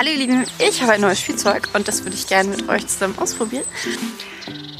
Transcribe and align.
Hallo 0.00 0.12
ihr 0.12 0.16
Lieben, 0.16 0.46
ich 0.58 0.80
habe 0.80 0.92
ein 0.92 1.02
neues 1.02 1.20
Spielzeug 1.20 1.68
und 1.74 1.86
das 1.86 2.04
würde 2.04 2.16
ich 2.16 2.26
gerne 2.26 2.48
mit 2.48 2.66
euch 2.70 2.86
zusammen 2.86 3.18
ausprobieren. 3.18 3.66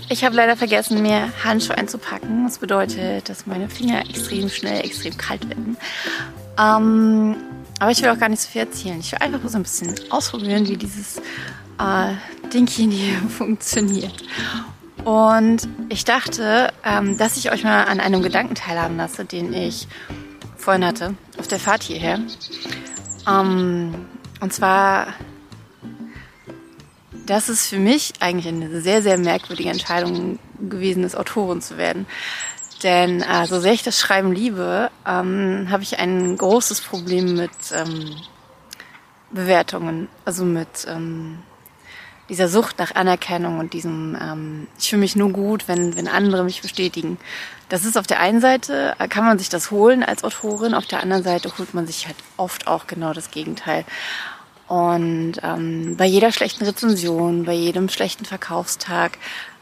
Ich 0.08 0.24
habe 0.24 0.34
leider 0.34 0.56
vergessen, 0.56 1.02
mir 1.02 1.30
Handschuhe 1.44 1.76
einzupacken. 1.76 2.44
Das 2.44 2.56
bedeutet, 2.56 3.28
dass 3.28 3.46
meine 3.46 3.68
Finger 3.68 4.00
extrem 4.00 4.48
schnell, 4.48 4.82
extrem 4.82 5.18
kalt 5.18 5.46
werden. 5.46 5.76
Ähm, 6.58 7.36
aber 7.80 7.90
ich 7.90 8.00
will 8.00 8.08
auch 8.08 8.18
gar 8.18 8.30
nicht 8.30 8.40
so 8.40 8.48
viel 8.48 8.62
erzählen. 8.62 8.98
Ich 8.98 9.12
will 9.12 9.18
einfach 9.18 9.46
so 9.46 9.58
ein 9.58 9.62
bisschen 9.62 9.94
ausprobieren, 10.08 10.66
wie 10.66 10.78
dieses 10.78 11.18
äh, 11.18 12.14
Dingchen 12.50 12.90
hier 12.90 13.16
funktioniert. 13.28 14.24
Und 15.04 15.68
ich 15.90 16.06
dachte, 16.06 16.72
ähm, 16.82 17.18
dass 17.18 17.36
ich 17.36 17.52
euch 17.52 17.62
mal 17.62 17.84
an 17.84 18.00
einem 18.00 18.22
Gedanken 18.22 18.54
teilhaben 18.54 18.96
lasse, 18.96 19.26
den 19.26 19.52
ich 19.52 19.86
vorhin 20.56 20.86
hatte, 20.86 21.14
auf 21.38 21.46
der 21.46 21.60
Fahrt 21.60 21.82
hierher. 21.82 22.20
Ähm, 23.28 23.94
und 24.40 24.52
zwar, 24.52 25.08
dass 27.26 27.48
es 27.48 27.66
für 27.66 27.78
mich 27.78 28.14
eigentlich 28.20 28.48
eine 28.48 28.80
sehr, 28.80 29.02
sehr 29.02 29.18
merkwürdige 29.18 29.70
Entscheidung 29.70 30.38
gewesen 30.58 31.04
ist, 31.04 31.16
Autorin 31.16 31.60
zu 31.60 31.76
werden. 31.76 32.06
Denn 32.82 33.20
äh, 33.20 33.46
so 33.46 33.60
sehr 33.60 33.72
ich 33.72 33.82
das 33.82 34.00
Schreiben 34.00 34.32
liebe, 34.32 34.90
ähm, 35.06 35.68
habe 35.70 35.82
ich 35.82 35.98
ein 35.98 36.36
großes 36.36 36.80
Problem 36.80 37.34
mit 37.34 37.50
ähm, 37.72 38.16
Bewertungen, 39.30 40.08
also 40.24 40.44
mit 40.44 40.86
ähm, 40.88 41.38
dieser 42.30 42.48
Sucht 42.48 42.78
nach 42.78 42.94
Anerkennung 42.94 43.58
und 43.58 43.74
diesem, 43.74 44.16
ähm, 44.18 44.66
ich 44.78 44.88
fühle 44.88 45.00
mich 45.00 45.16
nur 45.16 45.30
gut, 45.30 45.68
wenn, 45.68 45.96
wenn 45.96 46.08
andere 46.08 46.44
mich 46.44 46.62
bestätigen. 46.62 47.18
Das 47.68 47.84
ist 47.84 47.98
auf 47.98 48.06
der 48.06 48.20
einen 48.20 48.40
Seite, 48.40 48.94
äh, 48.98 49.08
kann 49.08 49.24
man 49.24 49.38
sich 49.38 49.48
das 49.48 49.70
holen 49.70 50.02
als 50.02 50.24
Autorin, 50.24 50.72
auf 50.72 50.86
der 50.86 51.02
anderen 51.02 51.24
Seite 51.24 51.52
holt 51.58 51.74
man 51.74 51.86
sich 51.86 52.06
halt 52.06 52.16
oft 52.36 52.66
auch 52.66 52.86
genau 52.86 53.12
das 53.12 53.30
Gegenteil. 53.30 53.84
Und 54.68 55.34
ähm, 55.42 55.96
bei 55.96 56.06
jeder 56.06 56.30
schlechten 56.30 56.64
Rezension, 56.64 57.44
bei 57.44 57.52
jedem 57.52 57.88
schlechten 57.88 58.24
Verkaufstag, 58.24 59.18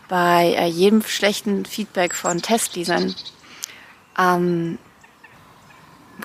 bei 0.09 0.55
äh, 0.59 0.67
jedem 0.67 1.03
schlechten 1.03 1.65
Feedback 1.65 2.15
von 2.15 2.43
Testlesern, 2.43 3.15
ähm, 4.19 4.79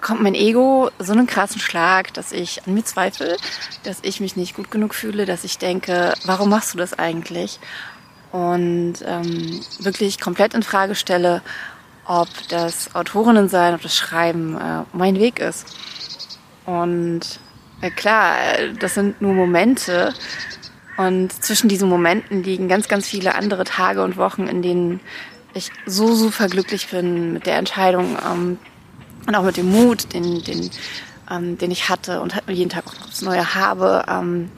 bekommt 0.03 0.21
mein 0.21 0.35
Ego 0.35 0.91
so 0.99 1.13
einen 1.13 1.27
krassen 1.27 1.61
Schlag, 1.61 2.13
dass 2.13 2.33
ich 2.33 2.67
an 2.67 2.73
mir 2.73 2.83
zweifle, 2.83 3.37
dass 3.83 3.99
ich 4.01 4.19
mich 4.19 4.35
nicht 4.35 4.53
gut 4.53 4.69
genug 4.69 4.93
fühle, 4.93 5.25
dass 5.25 5.45
ich 5.45 5.59
denke, 5.59 6.13
warum 6.25 6.49
machst 6.49 6.73
du 6.73 6.77
das 6.77 6.99
eigentlich? 6.99 7.57
Und 8.33 8.95
ähm, 9.05 9.61
wirklich 9.79 10.19
komplett 10.19 10.55
in 10.55 10.61
Frage 10.61 10.95
stelle, 10.95 11.41
ob 12.05 12.27
das 12.49 12.93
Autorinnen 12.93 13.47
sein, 13.47 13.75
ob 13.75 13.81
das 13.81 13.95
Schreiben 13.95 14.57
äh, 14.57 14.83
mein 14.91 15.15
Weg 15.21 15.39
ist. 15.39 15.73
Und 16.65 17.21
äh, 17.79 17.89
klar, 17.89 18.35
das 18.77 18.95
sind 18.95 19.21
nur 19.21 19.33
Momente. 19.33 20.13
Und 20.97 21.31
zwischen 21.31 21.69
diesen 21.69 21.87
Momenten 21.87 22.43
liegen 22.43 22.67
ganz, 22.67 22.89
ganz 22.89 23.07
viele 23.07 23.35
andere 23.35 23.63
Tage 23.63 24.03
und 24.03 24.17
Wochen, 24.17 24.47
in 24.47 24.61
denen 24.61 24.99
ich 25.53 25.71
so 25.85 26.13
super 26.13 26.49
glücklich 26.49 26.89
bin 26.89 27.31
mit 27.31 27.45
der 27.45 27.57
Entscheidung, 27.57 28.17
ähm, 28.29 28.57
und 29.27 29.35
auch 29.35 29.43
mit 29.43 29.57
dem 29.57 29.71
Mut, 29.71 30.13
den, 30.13 30.43
den, 30.43 30.69
ähm, 31.29 31.57
den 31.57 31.71
ich 31.71 31.89
hatte 31.89 32.21
und 32.21 32.33
jeden 32.47 32.69
Tag 32.69 32.87
auch 32.87 33.07
das 33.07 33.21
Neue 33.21 33.55
habe, 33.55 34.05
ähm, 34.07 34.49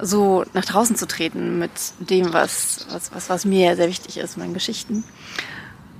so 0.00 0.44
nach 0.52 0.64
draußen 0.64 0.96
zu 0.96 1.06
treten 1.06 1.58
mit 1.58 1.70
dem, 1.98 2.32
was, 2.32 2.86
was, 2.90 3.14
was, 3.14 3.30
was 3.30 3.44
mir 3.44 3.76
sehr 3.76 3.88
wichtig 3.88 4.18
ist, 4.18 4.36
meinen 4.36 4.54
Geschichten. 4.54 5.04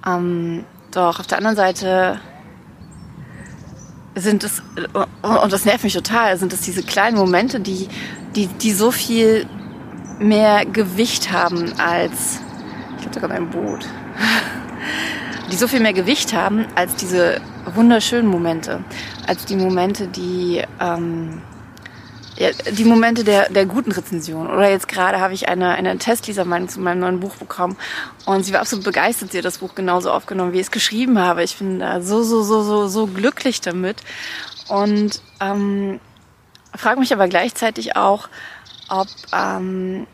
Ähm, 0.06 0.64
doch 0.90 1.20
auf 1.20 1.26
der 1.26 1.38
anderen 1.38 1.56
Seite 1.56 2.20
sind 4.14 4.44
es, 4.44 4.62
und 5.22 5.52
das 5.52 5.64
nervt 5.64 5.84
mich 5.84 5.92
total, 5.92 6.38
sind 6.38 6.52
es 6.52 6.62
diese 6.62 6.82
kleinen 6.82 7.18
Momente, 7.18 7.60
die, 7.60 7.88
die, 8.34 8.46
die 8.46 8.72
so 8.72 8.90
viel 8.90 9.46
mehr 10.18 10.64
Gewicht 10.64 11.32
haben 11.32 11.74
als, 11.78 12.40
ich 12.98 13.04
habe 13.04 13.14
sogar 13.14 13.30
ein 13.30 13.50
Boot, 13.50 13.86
die 15.50 15.56
so 15.56 15.68
viel 15.68 15.80
mehr 15.80 15.92
Gewicht 15.92 16.32
haben 16.32 16.66
als 16.74 16.94
diese 16.96 17.40
wunderschönen 17.74 18.28
Momente, 18.28 18.82
als 19.26 19.44
die 19.44 19.56
Momente, 19.56 20.08
die 20.08 20.62
ähm, 20.80 21.42
ja, 22.38 22.50
die 22.70 22.84
Momente 22.84 23.24
der, 23.24 23.48
der 23.48 23.64
guten 23.66 23.92
Rezension. 23.92 24.46
Oder 24.46 24.70
jetzt 24.70 24.88
gerade 24.88 25.20
habe 25.20 25.32
ich 25.32 25.48
eine, 25.48 25.70
eine 25.70 25.96
Testlesermeinung 25.96 26.68
zu 26.68 26.80
meinem 26.80 27.00
neuen 27.00 27.20
Buch 27.20 27.36
bekommen 27.36 27.76
und 28.26 28.44
sie 28.44 28.52
war 28.52 28.60
absolut 28.60 28.84
begeistert. 28.84 29.32
Sie 29.32 29.38
hat 29.38 29.44
das 29.44 29.58
Buch 29.58 29.74
genauso 29.74 30.10
aufgenommen, 30.10 30.52
wie 30.52 30.58
ich 30.58 30.66
es 30.66 30.70
geschrieben 30.70 31.18
habe. 31.18 31.42
Ich 31.42 31.56
bin 31.56 31.78
da 31.78 32.02
so, 32.02 32.22
so, 32.22 32.42
so, 32.42 32.62
so, 32.62 32.88
so 32.88 33.06
glücklich 33.06 33.62
damit. 33.62 33.96
Und 34.68 35.22
ähm, 35.40 36.00
frage 36.74 37.00
mich 37.00 37.12
aber 37.12 37.28
gleichzeitig 37.28 37.96
auch, 37.96 38.28
ob, 38.88 39.08
ähm, 39.32 40.06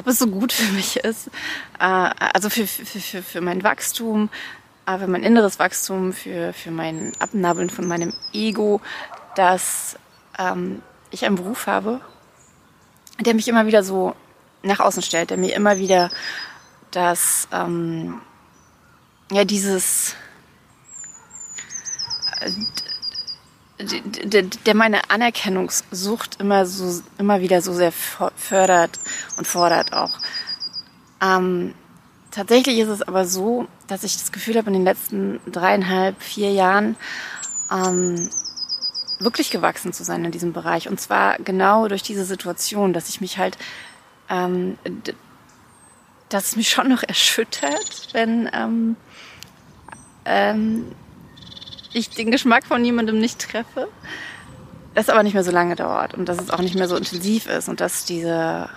ob 0.00 0.06
es 0.06 0.18
so 0.18 0.26
gut 0.26 0.52
für 0.52 0.72
mich 0.72 0.96
ist, 0.96 1.28
äh, 1.78 1.84
also 2.32 2.48
für, 2.48 2.66
für, 2.66 3.00
für, 3.00 3.22
für 3.22 3.40
mein 3.40 3.62
Wachstum, 3.62 4.30
für 4.86 5.06
mein 5.06 5.22
inneres 5.22 5.60
Wachstum, 5.60 6.12
für, 6.12 6.52
für 6.52 6.72
mein 6.72 7.12
Abnabeln 7.20 7.70
von 7.70 7.86
meinem 7.86 8.12
Ego, 8.32 8.80
dass 9.36 9.96
ähm, 10.36 10.82
ich 11.10 11.24
einen 11.24 11.36
Beruf 11.36 11.66
habe, 11.66 12.00
der 13.20 13.34
mich 13.34 13.46
immer 13.46 13.66
wieder 13.66 13.84
so 13.84 14.16
nach 14.62 14.80
außen 14.80 15.02
stellt, 15.02 15.30
der 15.30 15.36
mir 15.36 15.54
immer 15.54 15.78
wieder 15.78 16.10
das, 16.90 17.46
ähm, 17.52 18.20
ja, 19.30 19.44
dieses, 19.44 20.16
äh, 22.40 22.50
der, 24.24 24.42
der 24.42 24.74
meine 24.74 25.10
Anerkennungssucht 25.10 26.40
immer 26.40 26.66
so, 26.66 27.02
immer 27.18 27.40
wieder 27.40 27.62
so 27.62 27.72
sehr 27.72 27.92
fördert 27.92 28.98
und 29.36 29.46
fordert 29.46 29.92
auch. 29.92 30.18
Ähm, 31.22 31.74
Tatsächlich 32.30 32.78
ist 32.78 32.88
es 32.88 33.02
aber 33.02 33.26
so, 33.26 33.66
dass 33.88 34.04
ich 34.04 34.16
das 34.16 34.30
Gefühl 34.30 34.56
habe, 34.56 34.68
in 34.68 34.74
den 34.74 34.84
letzten 34.84 35.40
dreieinhalb, 35.50 36.22
vier 36.22 36.52
Jahren 36.52 36.96
ähm, 37.72 38.30
wirklich 39.18 39.50
gewachsen 39.50 39.92
zu 39.92 40.04
sein 40.04 40.24
in 40.24 40.30
diesem 40.30 40.52
Bereich. 40.52 40.88
Und 40.88 41.00
zwar 41.00 41.38
genau 41.38 41.88
durch 41.88 42.02
diese 42.02 42.24
Situation, 42.24 42.92
dass 42.92 43.08
ich 43.08 43.20
mich 43.20 43.38
halt, 43.38 43.58
ähm, 44.28 44.78
dass 46.28 46.46
es 46.46 46.56
mich 46.56 46.70
schon 46.70 46.88
noch 46.88 47.02
erschüttert, 47.08 48.08
wenn 48.12 48.48
ähm, 48.52 48.96
ähm, 50.24 50.92
ich 51.92 52.10
den 52.10 52.30
Geschmack 52.30 52.64
von 52.66 52.84
jemandem 52.84 53.18
nicht 53.18 53.38
treffe. 53.38 53.88
Das 54.94 55.08
aber 55.08 55.22
nicht 55.22 55.34
mehr 55.34 55.44
so 55.44 55.52
lange 55.52 55.76
dauert 55.76 56.14
und 56.14 56.28
dass 56.28 56.40
es 56.40 56.50
auch 56.50 56.58
nicht 56.58 56.74
mehr 56.74 56.88
so 56.88 56.96
intensiv 56.96 57.46
ist 57.46 57.68
und 57.68 57.80
dass 57.80 58.04
diese 58.04 58.68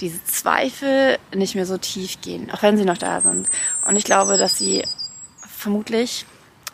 diese 0.00 0.24
Zweifel 0.24 1.18
nicht 1.34 1.54
mehr 1.54 1.66
so 1.66 1.76
tief 1.76 2.20
gehen, 2.20 2.50
auch 2.50 2.62
wenn 2.62 2.76
sie 2.76 2.84
noch 2.84 2.98
da 2.98 3.20
sind. 3.20 3.48
Und 3.86 3.96
ich 3.96 4.04
glaube, 4.04 4.36
dass 4.36 4.56
sie 4.56 4.84
vermutlich 5.46 6.26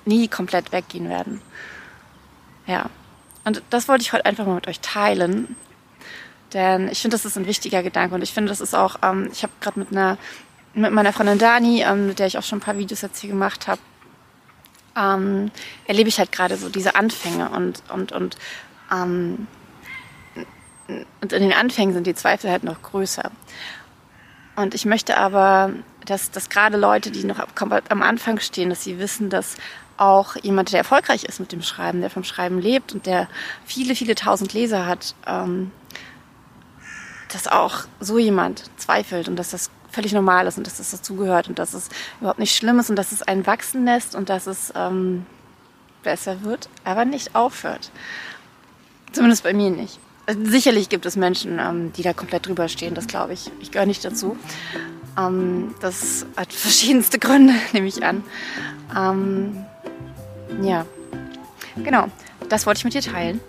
nie 0.05 0.29
komplett 0.29 0.73
weggehen 0.73 1.09
werden. 1.09 1.43
Ja. 2.67 2.89
Und 3.45 3.63
das 3.71 3.89
wollte 3.89 4.03
ich 4.03 4.13
heute 4.13 4.27
einfach 4.27 4.47
mal 4.47 4.55
mit 4.55 4.69
euch 4.69 4.81
teilen. 4.81 5.57
Denn 6.53 6.89
ich 6.89 7.01
finde, 7.01 7.17
das 7.17 7.25
ist 7.25 7.37
ein 7.37 7.47
wichtiger 7.47 7.83
Gedanke. 7.83 8.15
Und 8.15 8.23
ich 8.23 8.33
finde, 8.33 8.49
das 8.49 8.61
ist 8.61 8.75
auch, 8.75 8.97
ähm, 9.03 9.29
ich 9.33 9.43
habe 9.43 9.53
gerade 9.61 9.79
mit 9.81 9.91
einer, 9.91 10.19
mit 10.75 10.93
meiner 10.93 11.13
Freundin 11.13 11.39
Dani, 11.39 11.83
ähm, 11.83 12.09
mit 12.09 12.19
der 12.19 12.27
ich 12.27 12.39
auch 12.39 12.43
schon 12.43 12.59
ein 12.59 12.63
paar 12.63 12.79
Videos 12.79 13.03
jetzt 13.03 13.21
hier 13.21 13.31
gemacht 13.31 13.67
habe, 13.67 13.81
ähm, 14.97 15.51
erlebe 15.87 16.09
ich 16.09 16.19
halt 16.19 16.33
gerade 16.33 16.57
so 16.57 16.69
diese 16.69 16.95
Anfänge 16.95 17.51
und, 17.51 17.83
und, 17.93 18.13
und 18.13 18.37
ähm, 18.93 19.47
und 21.21 21.33
in 21.33 21.43
den 21.43 21.53
Anfängen 21.53 21.95
sind 21.95 22.07
die 22.07 22.15
Zweifel 22.15 22.51
halt 22.51 22.63
noch 22.63 22.81
größer. 22.83 23.31
Und 24.55 24.75
ich 24.75 24.85
möchte 24.85 25.17
aber, 25.17 25.73
dass, 26.05 26.31
dass 26.31 26.49
gerade 26.49 26.77
Leute, 26.77 27.11
die 27.11 27.25
noch 27.25 27.45
am 27.59 28.03
Anfang 28.03 28.39
stehen, 28.39 28.71
dass 28.71 28.85
sie 28.85 28.99
wissen, 28.99 29.29
dass 29.29 29.57
auch 29.97 30.37
jemand, 30.37 30.73
der 30.73 30.79
erfolgreich 30.79 31.25
ist 31.25 31.41
mit 31.41 31.53
dem 31.53 31.63
Schreiben, 31.63 32.01
der 32.01 32.11
vom 32.11 32.25
Schreiben 32.25 32.61
lebt 32.61 32.93
und 32.93 33.07
der 33.07 33.29
viele, 33.65 33.95
viele 33.95 34.15
tausend 34.15 34.53
Leser 34.53 34.87
hat, 34.87 35.15
ähm, 35.27 35.73
dass 37.33 37.49
auch 37.49 37.85
so 37.99 38.19
jemand 38.19 38.71
zweifelt 38.77 39.29
und 39.29 39.37
dass 39.37 39.51
das 39.51 39.71
völlig 39.97 40.13
normal 40.13 40.47
ist 40.47 40.59
und 40.59 40.67
dass 40.67 40.77
das 40.77 40.91
dazugehört 40.91 41.49
und 41.49 41.59
dass 41.59 41.73
es 41.73 41.89
überhaupt 42.21 42.39
nicht 42.39 42.55
schlimm 42.55 42.79
ist 42.79 42.91
und 42.91 42.97
dass 42.97 43.13
es 43.13 43.23
einen 43.23 43.47
wachsen 43.47 43.87
lässt 43.87 44.15
und 44.15 44.29
dass 44.29 44.47
es 44.47 44.71
ähm, 44.77 45.25
besser 46.03 46.43
wird, 46.43 46.69
aber 46.85 47.07
nicht 47.07 47.35
aufhört. 47.35 47.91
Zumindest 49.13 49.43
bei 49.43 49.55
mir 49.55 49.71
nicht. 49.71 49.99
Sicherlich 50.29 50.91
gibt 50.91 51.07
es 51.07 51.17
Menschen, 51.17 51.59
ähm, 51.59 51.95
die 51.95 52.03
da 52.03 52.13
komplett 52.13 52.47
drüber 52.47 52.69
stehen, 52.69 52.95
das 52.95 53.07
glaube 53.07 53.33
ich. 53.33 53.51
Ich 53.61 53.71
gehöre 53.71 53.87
nicht 53.87 54.05
dazu. 54.05 54.37
Ähm, 55.19 55.75
das 55.81 56.27
hat 56.37 56.53
verschiedenste 56.53 57.19
Gründe, 57.19 57.55
nehme 57.73 57.87
ich 57.87 58.05
an. 58.05 58.23
Ähm, 58.95 59.65
ja, 60.61 60.85
genau. 61.83 62.09
Das 62.51 62.67
wollte 62.67 62.79
ich 62.79 62.85
mit 62.85 62.93
dir 62.93 63.01
teilen. 63.01 63.41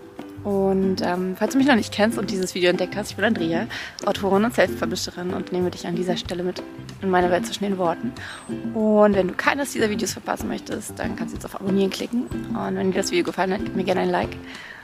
Und 0.43 1.01
ähm, 1.01 1.35
falls 1.37 1.53
du 1.53 1.57
mich 1.57 1.67
noch 1.67 1.75
nicht 1.75 1.91
kennst 1.91 2.17
und 2.17 2.31
dieses 2.31 2.55
Video 2.55 2.69
entdeckt 2.69 2.95
hast, 2.95 3.11
ich 3.11 3.15
bin 3.15 3.25
Andrea, 3.25 3.67
Autorin 4.05 4.45
und 4.45 4.53
Selbstpublisherin 4.53 5.33
und 5.33 5.51
nehme 5.51 5.71
dich 5.71 5.85
an 5.87 5.95
dieser 5.95 6.15
Stelle 6.15 6.43
mit 6.43 6.61
in 7.01 7.09
meine 7.09 7.29
Welt 7.29 7.45
zwischen 7.45 7.65
den 7.65 7.77
Worten. 7.77 8.13
Und 8.73 9.15
wenn 9.15 9.27
du 9.27 9.33
keines 9.33 9.73
dieser 9.73 9.89
Videos 9.89 10.13
verpassen 10.13 10.47
möchtest, 10.47 10.97
dann 10.97 11.15
kannst 11.15 11.33
du 11.33 11.37
jetzt 11.37 11.45
auf 11.45 11.59
Abonnieren 11.59 11.89
klicken. 11.89 12.27
Und 12.27 12.75
wenn 12.75 12.91
dir 12.91 13.01
das 13.01 13.11
Video 13.11 13.25
gefallen 13.25 13.53
hat, 13.53 13.61
gib 13.63 13.75
mir 13.75 13.83
gerne 13.83 14.01
ein 14.01 14.09
Like. 14.09 14.37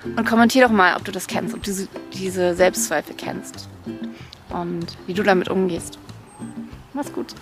Und 0.03 0.25
kommentier 0.25 0.65
doch 0.65 0.71
mal, 0.71 0.97
ob 0.97 1.05
du 1.05 1.11
das 1.11 1.27
kennst, 1.27 1.55
ob 1.55 1.63
du 1.63 1.71
diese 2.13 2.55
Selbstzweifel 2.55 3.15
kennst 3.15 3.69
und 4.49 4.97
wie 5.07 5.13
du 5.13 5.23
damit 5.23 5.49
umgehst. 5.49 5.97
Mach's 6.93 7.11
gut. 7.11 7.33